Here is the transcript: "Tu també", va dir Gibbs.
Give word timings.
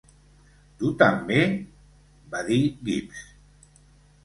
"Tu 0.79 0.89
també", 1.01 1.43
va 2.33 2.43
dir 2.51 2.59
Gibbs. 2.89 3.25